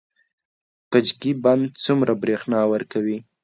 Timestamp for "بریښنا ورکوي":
2.21-3.17